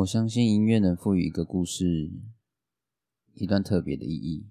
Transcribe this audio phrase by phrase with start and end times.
[0.00, 2.10] 我相信音乐能赋予一个故事
[3.34, 4.46] 一段特别的意义。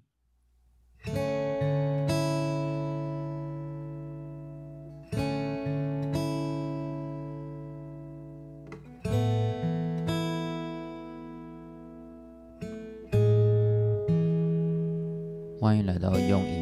[15.60, 16.59] 欢迎来到用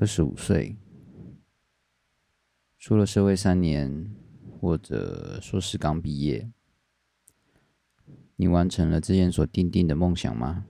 [0.00, 0.78] 二十五岁，
[2.78, 4.10] 出了社会三年，
[4.58, 6.50] 或者硕士刚毕业，
[8.36, 10.64] 你完成了之前所定定的梦想吗？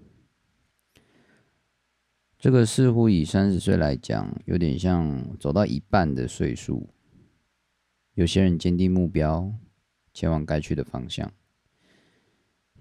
[2.41, 6.89] 这个似乎以三十岁来讲，有点像走到一半的岁数。
[8.15, 9.55] 有些人坚定目标，
[10.13, 11.29] 前往该去的方向；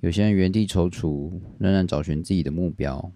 [0.02, 3.14] 有些人原地踌躇，仍然找寻自己的目标。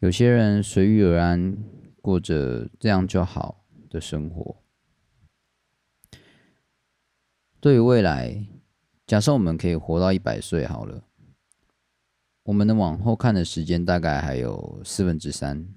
[0.00, 1.58] 有些人随遇而安，
[2.00, 4.56] 过着这样就好的生活。
[7.60, 8.46] 对于未来，
[9.06, 11.04] 假设我们可以活到一百岁好了，
[12.44, 15.68] 我们能往后看的时间大概还有四分之三。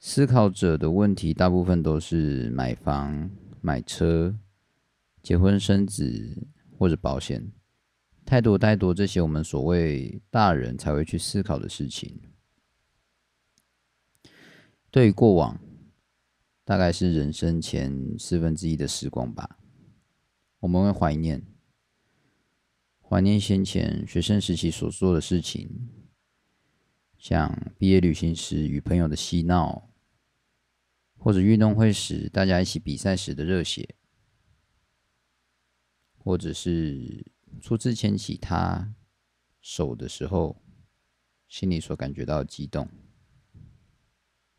[0.00, 4.34] 思考者的问题大部分都是买房、买车、
[5.22, 7.52] 结婚生子或者保险。
[8.28, 12.20] 太多太多这些我们所谓大人才会去思考的事情。
[14.90, 15.58] 对于过往，
[16.62, 19.58] 大概是人生前四分之一的时光吧。
[20.60, 21.42] 我们会怀念，
[23.00, 25.88] 怀念先前学生时期所做的事情，
[27.16, 29.88] 像毕业旅行时与朋友的嬉闹，
[31.16, 33.94] 或者运动会时大家一起比赛时的热血，
[36.18, 37.32] 或者是。
[37.60, 38.94] 初次牵起他
[39.60, 40.62] 手的时候，
[41.48, 42.88] 心里所感觉到的激动。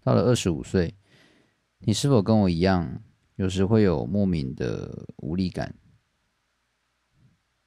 [0.01, 0.95] 到了二十五岁，
[1.79, 3.03] 你是否跟我一样，
[3.35, 5.75] 有时会有莫名的无力感？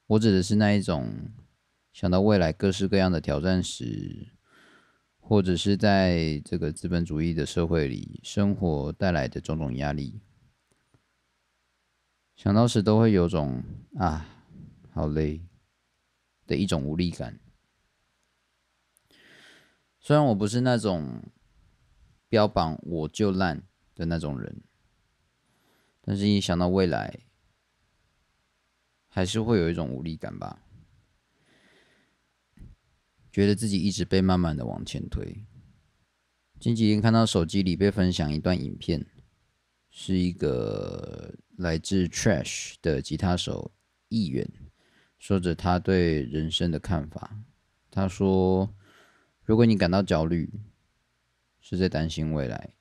[0.07, 1.31] 我指的是那一种，
[1.91, 4.33] 想到未来各式各样的挑战时，
[5.19, 10.21] 或者是在这个资本主义的社会里生活带来的种种压力，
[12.35, 13.63] 想到时都会有种
[13.97, 14.32] 啊。
[14.93, 15.41] 好累
[16.45, 17.39] 的一种无力感。
[19.99, 21.23] 虽然我不是那种
[22.29, 23.63] 标榜我就烂
[23.95, 24.61] 的那种人，
[26.01, 27.21] 但是一想到未来，
[29.07, 30.63] 还是会有一种无力感吧。
[33.31, 35.43] 觉得自己一直被慢慢的往前推。
[36.59, 39.05] 近几天看到手机里被分享一段影片，
[39.89, 43.71] 是一个来自 Trash 的吉他手
[44.09, 44.47] 议员。
[45.23, 47.39] 说着他对人生的看法，
[47.89, 48.75] 他说
[49.45, 50.51] ：“如果你感到焦虑，
[51.61, 52.71] 是在担心未来；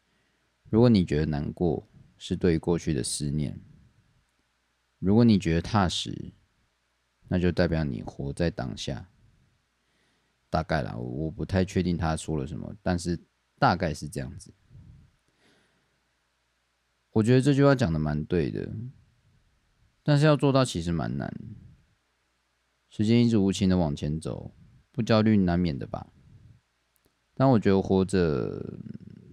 [0.69, 1.89] 如果你觉得难过，
[2.19, 3.55] 是对过去的思念；
[4.99, 6.33] 如果你觉得踏实，
[7.29, 9.09] 那就代表你活在当下。”
[10.51, 13.21] 大概啦，我不太确定他说了什么，但是
[13.61, 14.53] 大概是这样子。
[17.13, 18.69] 我觉得这句话讲的蛮对的，
[20.03, 21.33] 但是要做到其实蛮难。
[22.93, 24.53] 时间一直无情的往前走，
[24.91, 26.13] 不焦虑难免的吧。
[27.33, 28.79] 但我觉得活着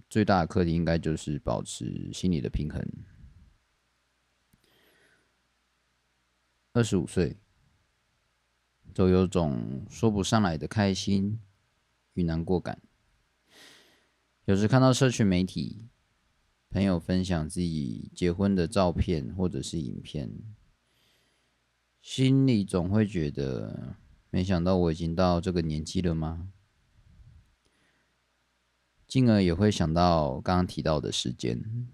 [0.08, 2.82] 最大的课题应该就是保持心理的平衡。
[6.72, 7.36] 二十五岁，
[8.94, 11.38] 都有种说不上来的开心
[12.14, 12.80] 与难过感。
[14.46, 15.90] 有时看到社群媒体
[16.70, 20.32] 朋友分享自己结婚的照片或者是影片。
[22.00, 23.96] 心里总会觉得，
[24.30, 26.50] 没想到我已经到这个年纪了吗？
[29.06, 31.88] 进而也会想到刚刚提到的时间，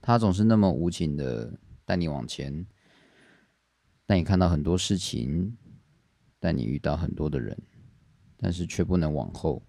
[0.00, 2.66] 它总是那么无情的带你往前，
[4.06, 5.56] 带你看到很多事情，
[6.38, 7.58] 带你遇到很多的人，
[8.36, 9.62] 但是却不能往后，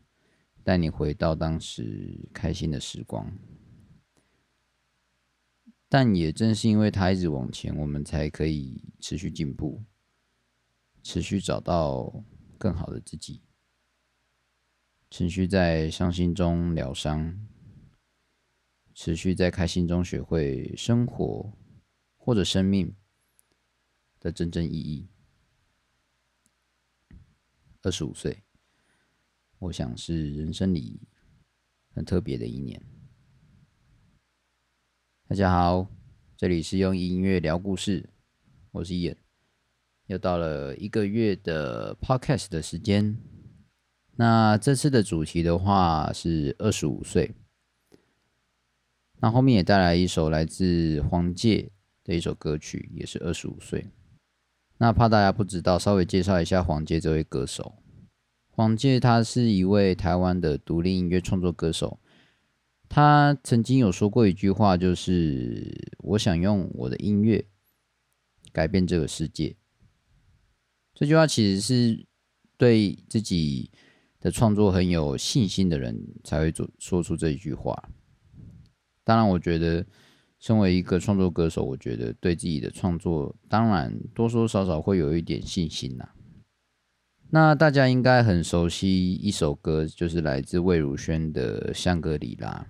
[0.64, 3.32] 带你回到当时开心的时光。
[5.94, 9.84] 但也正是因为他一直往前，我们才可以持续进步，
[11.04, 12.24] 持续找到
[12.58, 13.42] 更好的自己，
[15.10, 17.46] 持续在伤心中疗伤，
[18.94, 21.52] 持续在开心中学会生活
[22.16, 22.96] 或者生命
[24.22, 25.10] 的真正意义。
[27.82, 28.44] 二十五岁，
[29.60, 31.02] 我想是人生里
[31.90, 32.82] 很特别的一年。
[35.32, 35.88] 大家好，
[36.36, 38.10] 这里是用音乐聊故事，
[38.72, 39.16] 我是伊恩，
[40.08, 43.18] 又到了一个月的 Podcast 的时间。
[44.18, 47.32] 那这次的主题的话是二十五岁。
[49.22, 51.70] 那后面也带来一首来自黄玠
[52.04, 53.88] 的一首歌曲，也是二十五岁。
[54.80, 57.76] 那怕大家不知道，稍微介绍一下黄玠这位歌手。
[58.50, 62.01] 黄玠他是一位台湾的独立音乐创作歌手。
[62.94, 65.74] 他曾经有说过一句话，就是
[66.04, 67.46] “我想用我的音乐
[68.52, 69.56] 改变这个世界”。
[70.94, 72.06] 这句话其实是
[72.58, 73.72] 对自己
[74.20, 77.82] 的创作很有信心的人才会做说出这一句话。
[79.06, 79.86] 当然，我觉得
[80.38, 86.10] 身为一个创作歌手，我觉得对自己的创作，当然多多少少会有一点信心呐。
[87.30, 92.68] 那大家应该很熟悉一首歌，就是来自魏如萱的《香格里拉》。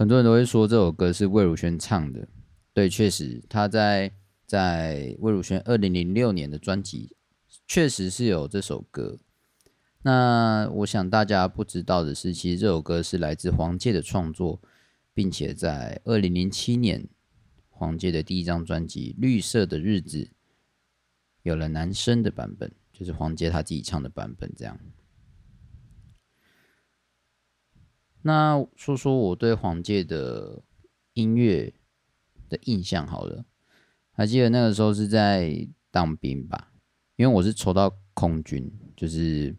[0.00, 2.26] 很多人都会说这首歌是魏如萱唱的，
[2.72, 4.10] 对，确实，他在
[4.46, 7.14] 在魏如萱二零零六年的专辑
[7.68, 9.18] 确实是有这首歌。
[10.00, 14.62] 那我想大家不知道的是，其实这首歌是来自黄玠的创作，
[15.12, 17.06] 并且在二零零七年
[17.68, 20.16] 黄玠的第一张专辑《绿色的日子》
[21.42, 24.80] 有了男声的版本，就是黄玠他自己唱的版本，这样。
[28.22, 30.62] 那说说我对黄玠的
[31.14, 31.72] 音乐
[32.48, 33.44] 的印象好了，
[34.12, 36.72] 还记得那个时候是在当兵吧？
[37.16, 39.56] 因为我是抽到空军，就是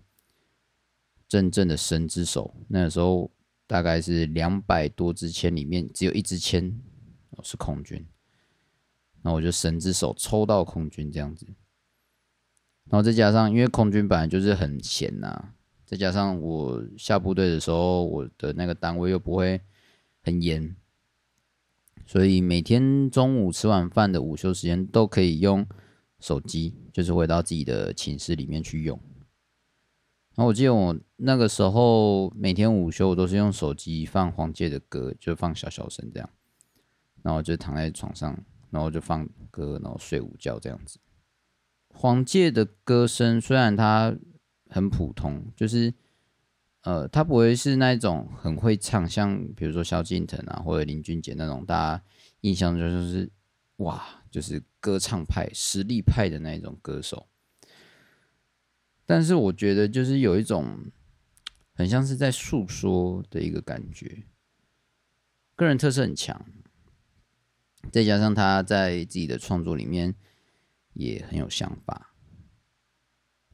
[1.28, 2.56] 真正的神之手。
[2.68, 3.31] 那个时候
[3.66, 6.80] 大概是两百多支签里面只有一支签
[7.44, 8.07] 是空军，
[9.22, 11.48] 那我就神之手抽到空军这样子。
[12.86, 15.54] 然后再加上，因为空军本来就是很闲呐、
[15.92, 19.60] 再加上我下部队的时候，我的那个单位又不会
[20.24, 20.74] 很严，
[22.06, 25.68] 所以每天中午吃完饭的午休时间都可以用
[26.22, 28.98] 手机，就是回到自己的寝室里面去用。
[30.34, 36.30] 然后我记得我那个时候每天午休我都是用手机放黄玠的歌，就放小小声这样，
[37.22, 41.00] 然后就躺在床上，然后就放歌，然后睡午觉这样子。
[41.90, 44.16] 黄玠的歌声虽然他。
[44.73, 45.94] 很普通，就是，
[46.83, 52.03] 呃，他不会是那种很会唱，像比如说萧敬腾啊，或者林俊杰那种，大家
[52.39, 53.29] 印象中就是
[53.77, 57.27] 哇，就是歌唱派、实力派的那种歌手。
[59.06, 60.85] 但是我觉得，就是有一种
[61.73, 64.23] 很像是在诉说的一个感觉，
[65.53, 66.45] 个人特色很强，
[67.91, 70.15] 再加上他在自己的创作里面
[70.94, 72.11] 也很有想法。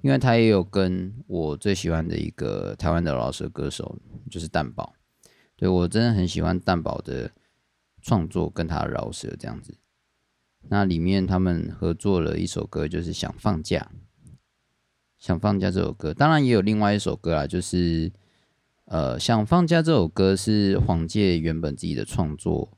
[0.07, 4.00] 因为他也有跟我最喜欢的一个台湾的饶舌歌手，
[4.31, 4.95] 就是蛋宝，
[5.57, 7.30] 对，我真的很喜欢蛋宝的
[8.01, 9.77] 创作跟他的饶舌这样子。
[10.69, 13.92] 那里面他们合作了一首歌，就是《想放假》。
[15.18, 18.10] 想放假这首歌，当然也有另外一首歌啦，就是
[18.86, 22.71] 呃，《想放假》这首歌是黄玠原本自己的创作，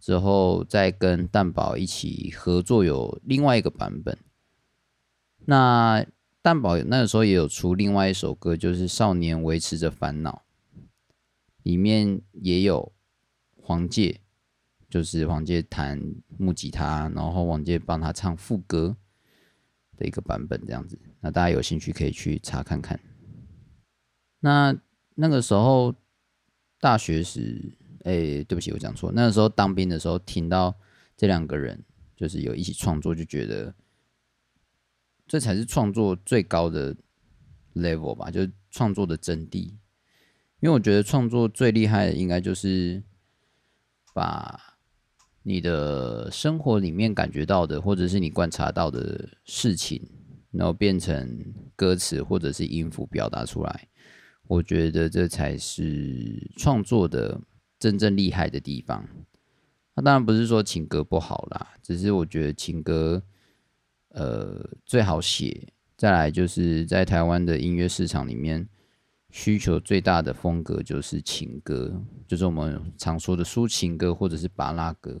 [0.00, 4.18] 之后再跟蛋宝一起合作，有另外一个版本。
[5.44, 6.04] 那
[6.42, 10.42] 蛋堡那个时候也有出另外一首歌，就是《少年维持着烦恼》，
[11.64, 12.92] 里面也有
[13.60, 14.16] 黄玠，
[14.88, 18.96] 就是黄玠弹木吉他，然后黄玠帮他唱副歌
[19.98, 20.98] 的一个版本，这样子。
[21.20, 22.98] 那大家有兴趣可以去查看看。
[24.40, 24.74] 那
[25.16, 25.94] 那个时候
[26.80, 27.70] 大学时，
[28.04, 29.12] 哎，对不起，我讲错。
[29.12, 30.74] 那个时候当兵的时候，听到
[31.18, 31.84] 这两个人
[32.16, 33.74] 就是有一起创作，就觉得。
[35.30, 36.96] 这才是创作最高的
[37.76, 39.58] level 吧，就是创作的真谛。
[40.58, 43.00] 因为我觉得创作最厉害的，应该就是
[44.12, 44.60] 把
[45.44, 50.02] 你的生活里面感觉到的，或者是你观察到的事情，
[50.50, 53.86] 然后变成歌词或者是音符表达出来。
[54.48, 57.40] 我觉得这才是创作的
[57.78, 59.08] 真正厉害的地方。
[59.94, 63.22] 那当然不是说情歌不好啦，只是我觉得情歌。
[64.10, 65.68] 呃，最好写。
[65.96, 68.66] 再来就是在台湾的音乐市场里面，
[69.28, 75.20] 需求最大的风格就是情歌，就是我们常说的抒情歌或者是巴拉歌。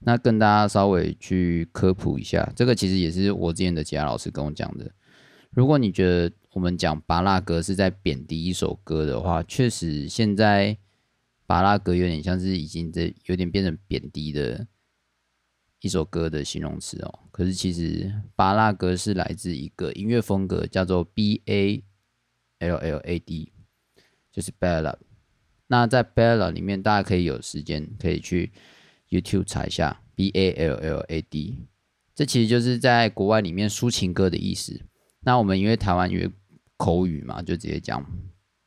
[0.00, 4.90] 那跟大家稍微去科普一下，这个其实也是我之前的吉他老师跟我讲的。
[5.50, 10.76] 如果你觉得我们讲巴拉歌是在贬低一首歌的话，确实现在
[11.46, 14.66] 巴拉歌有点像是已经在有点变成贬低的。
[15.82, 21.82] 一首歌的形容词哦，可是其实巴拉歌是来自一个音乐风格，叫做 B A
[22.58, 23.50] L L A D，
[24.30, 24.98] 就是 ballad。
[25.66, 28.52] 那在 ballad 里面，大家可以有时间可以去
[29.08, 31.66] YouTube 查一下 B A L L A D。
[32.14, 34.78] 这其实就是在国外里面抒情歌的意思。
[35.20, 36.30] 那我们因为台湾因为
[36.76, 38.04] 口语嘛，就直接讲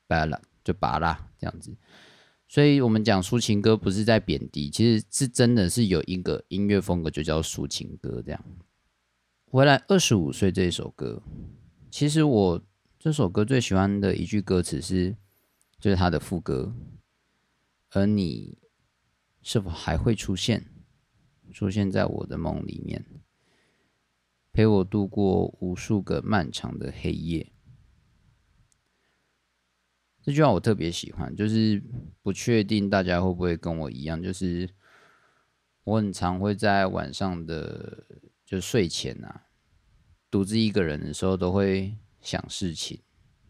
[0.07, 1.77] 巴拉就巴拉这样子。
[2.53, 8.45] 所以我们讲抒情歌不是在贬低，其实是真的是有一个音乐风格就叫抒情歌这样。
[9.49, 11.23] 回来二十五岁这一首歌，
[11.89, 12.63] 其实我
[12.99, 15.15] 这首歌最喜欢的一句歌词是，
[15.79, 16.75] 就是它的副歌，
[17.89, 18.59] 而你
[19.41, 20.63] 是否还会出现，
[21.51, 23.03] 出现在我的梦里面，
[24.51, 27.52] 陪我度过无数个漫长的黑夜。
[30.23, 31.79] 这句话我特别喜欢，就是
[32.23, 34.67] 不确定大家会不会跟我一样，就是
[35.83, 38.03] 我很常会在晚上的。
[38.45, 39.47] 就睡前啊，
[40.29, 42.99] 独自一个人的时候，都会想事情，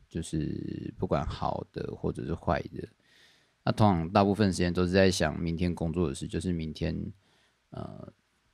[0.07, 2.87] 就是不管好的或者是坏的。
[3.65, 6.95] 那通常大部分时间都是在想明天工作的事，就是明天
[7.71, 8.13] 呃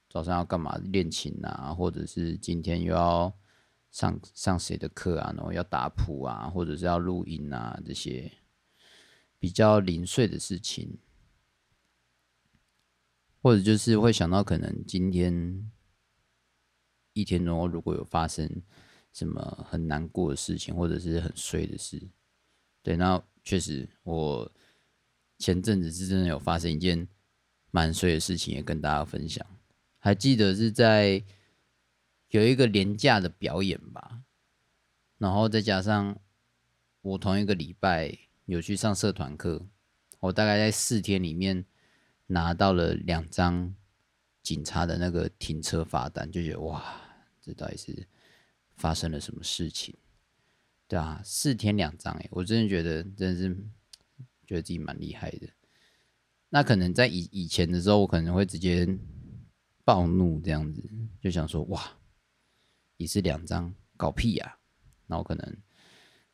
[0.09, 3.31] 早上要干嘛练琴啊，或者是今天又要
[3.91, 8.31] 上上谁的课啊，然后要打谱啊，或者是要录音啊，这些
[9.37, 10.97] 比较零碎的事情，
[13.41, 15.71] 或者就是会想到可能今天。
[17.13, 18.49] 一天中如果有发生
[19.11, 22.07] 什么很难过的事情，或者是很碎的事，
[22.81, 24.49] 对，那确实我
[25.37, 27.05] 前阵子是真的有发生一件
[27.71, 29.45] 蛮碎的事情，也跟大家分享。
[29.97, 31.21] 还记得是在
[32.29, 34.21] 有一个廉价的表演吧，
[35.17, 36.19] 然后再加上
[37.01, 39.65] 我同一个礼拜有去上社团课，
[40.19, 41.65] 我大概在四天里面
[42.27, 43.73] 拿到了两张
[44.41, 46.83] 警察的那个停车罚单，就觉得哇。
[47.41, 48.05] 这到底是
[48.75, 49.95] 发生了什么事情？
[50.89, 53.55] 对啊，四天两张哎，我真的觉得真是
[54.45, 55.47] 觉得自己蛮厉害的。
[56.49, 58.85] 那可能在以以前的时候，我可能会直接
[59.85, 60.83] 暴怒这样子，
[61.21, 61.81] 就想说哇，
[62.99, 64.57] 一次两张搞屁呀！
[65.07, 65.57] 那我可能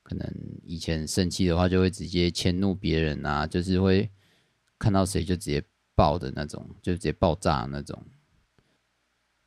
[0.01, 0.27] 可能
[0.63, 4.09] 以前生气的话，就会直接迁怒别人啊，就是会
[4.79, 8.03] 看到谁就直接爆的那种，就直接爆炸那种。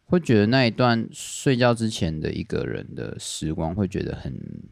[0.04, 4.62] 会觉得那一段睡觉之前的一个人的时光，会觉得很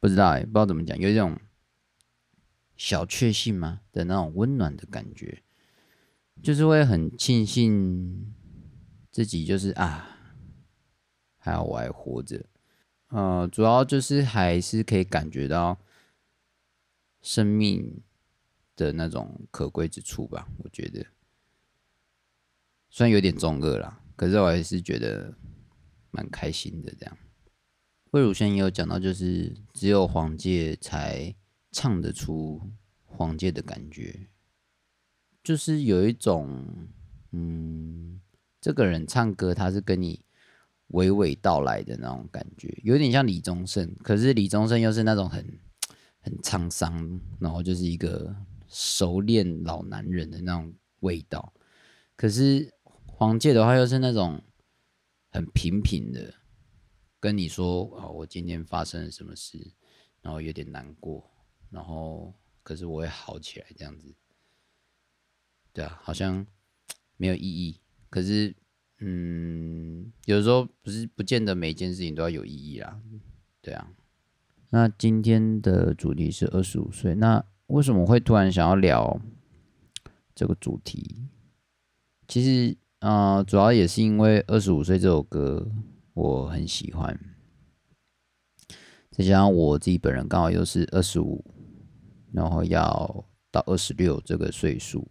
[0.00, 1.38] 不知道哎，不知道怎么讲，有一种
[2.76, 5.42] 小确幸吗的那种温暖的感觉，
[6.42, 8.34] 就是会很庆幸
[9.10, 10.15] 自己就是啊，
[11.46, 12.44] 还好我还活着，
[13.10, 15.78] 呃，主要就是还是可以感觉到
[17.22, 18.02] 生命
[18.74, 21.06] 的那种可贵之处吧，我觉得，
[22.90, 24.02] 虽然有点中二啦。
[24.16, 25.32] 可是我还是觉得
[26.10, 27.16] 蛮开心的，这样。
[28.10, 31.32] 魏如萱也有讲到，就是只有黄玠才
[31.70, 32.60] 唱得出
[33.04, 34.28] 黄玠的感觉，
[35.44, 36.88] 就是有一种，
[37.30, 38.20] 嗯，
[38.60, 40.24] 这个人唱歌他是跟你
[40.90, 45.60] 娓娓道来的那种感觉，有点像李宗盛，可是李宗盛又是那种很
[46.20, 48.34] 很沧桑，然后就是一个
[48.68, 51.52] 熟练老男人的那种味道，
[52.16, 52.72] 可是。
[53.18, 54.38] 黄玠的话又是那种
[55.30, 56.34] 很平平的，
[57.18, 59.72] 跟你说哦，我今天发生了什么事，
[60.20, 61.26] 然后有点难过，
[61.70, 64.14] 然后可是我会好起来这样子，
[65.72, 66.46] 对啊，好像
[67.16, 68.54] 没有意义，可是
[68.98, 73.00] 嗯，有时候不是不见得每件事情都要有意义啦，
[73.60, 73.88] 对啊。
[74.70, 79.20] 那今天的主题是二十五岁，那为什么会突然想要聊
[80.34, 81.28] 这个主题？
[82.26, 82.76] 其实。
[83.00, 85.70] 啊、呃，主要也是因为《二十五岁》这首歌
[86.14, 87.20] 我很喜欢，
[89.10, 91.44] 再加上我自己本人刚好又是二十五，
[92.32, 95.06] 然后要到二十六这个岁数，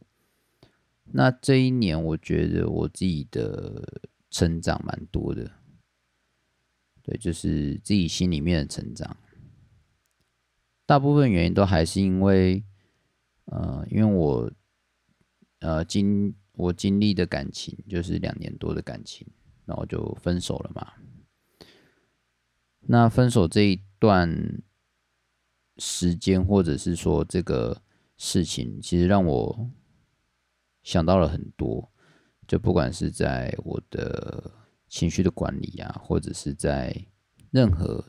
[1.11, 5.51] 那这一年我觉得我自己的成长蛮多的，
[7.01, 9.17] 对，就是自己心里面的成长，
[10.85, 12.63] 大部分原因都还是因为，
[13.45, 14.51] 呃，因为我，
[15.59, 16.35] 呃，经。
[16.57, 19.27] 我经历的感情就是两年多的感情，
[19.65, 20.93] 然后就分手了嘛。
[22.79, 24.63] 那分手这一段
[25.75, 27.81] 时间，或者是说这个
[28.15, 29.69] 事情，其实让我
[30.85, 31.91] 想到了很多。
[32.47, 34.49] 就不管是在我的
[34.87, 36.95] 情绪的管理啊，或者是在
[37.51, 38.05] 任何，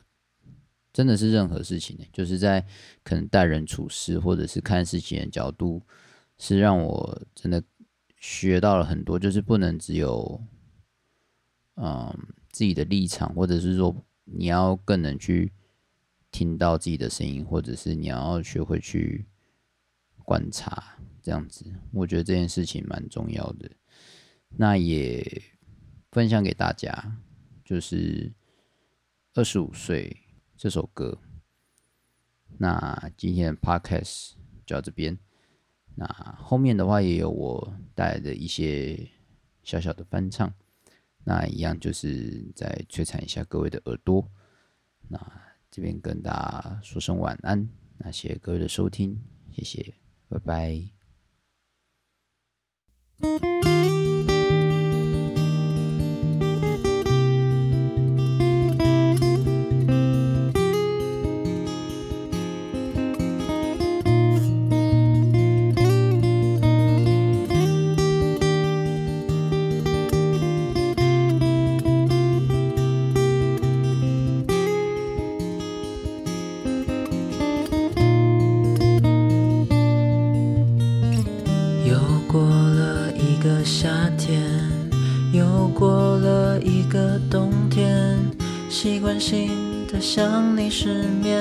[0.93, 2.65] 真的是任何事情，就是在
[3.03, 5.81] 可能待人处事，或者是看事情的角度，
[6.37, 7.61] 是让我真的。
[8.19, 10.41] 学到了很多，就是不能只有，
[11.75, 12.11] 嗯，
[12.51, 15.53] 自己的立场，或者是说你要更能去
[16.31, 19.27] 听到自己的声音，或者是你要学会去
[20.23, 23.69] 观察，这样子，我觉得这件事情蛮重要的。
[24.47, 25.43] 那也
[26.09, 27.17] 分享给大家，
[27.65, 28.29] 就是
[29.33, 30.09] 《二十五岁》
[30.55, 31.19] 这首歌。
[32.57, 35.19] 那今天的 Podcast 就到这边。
[35.95, 36.07] 那
[36.39, 39.09] 后面的话也有我带来的一些
[39.63, 40.53] 小小的翻唱，
[41.25, 44.25] 那一样就是再摧残一下各位的耳朵。
[45.09, 45.19] 那
[45.69, 47.67] 这边跟大家说声晚安，
[47.97, 49.93] 那谢谢各位的收听，谢谢，
[50.29, 50.96] 拜拜。
[53.19, 53.56] Thank you.
[83.67, 84.41] 夏天
[85.33, 88.17] 又过了一个冬天
[88.69, 89.49] 习惯性
[89.91, 91.37] 的想你失眠，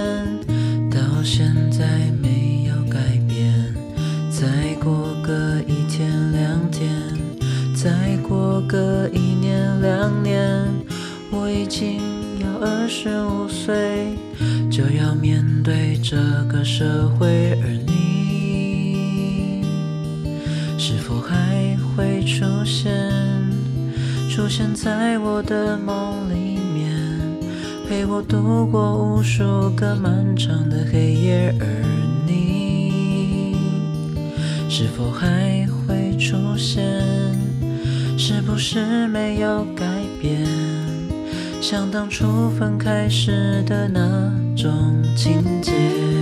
[0.91, 1.87] 到现在
[2.21, 3.73] 没有改变。
[4.29, 6.91] 再过个一天两天，
[7.77, 10.67] 再过个一年两年，
[11.31, 12.01] 我已经
[12.41, 14.19] 要二十五岁，
[14.69, 16.17] 就要面对这
[16.49, 17.86] 个社会，而
[24.59, 26.91] 现在我的梦里面。
[27.87, 31.67] 陪我度过无数个漫长的黑夜，而
[32.27, 33.55] 你
[34.67, 36.83] 是否还会出现？
[38.17, 39.85] 是不是没有改
[40.23, 40.47] 变？
[41.61, 44.01] 像当初分开时的那
[44.57, 44.73] 种
[45.15, 46.16] 情节。